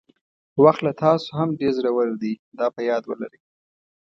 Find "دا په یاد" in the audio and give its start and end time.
2.59-3.03